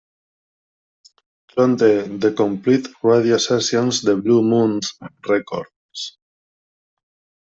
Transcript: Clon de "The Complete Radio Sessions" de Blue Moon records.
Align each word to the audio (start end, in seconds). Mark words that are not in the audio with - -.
Clon 1.49 1.75
de 1.81 1.89
"The 2.23 2.31
Complete 2.39 2.89
Radio 3.07 3.37
Sessions" 3.43 3.99
de 4.07 4.15
Blue 4.21 4.41
Moon 4.55 4.73
records. 5.29 6.07